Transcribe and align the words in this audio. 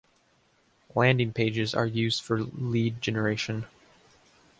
Landing 0.95 1.31
pages 1.31 1.75
are 1.75 1.85
used 1.85 2.23
for 2.23 2.41
lead 2.41 3.03
generation. 3.03 3.67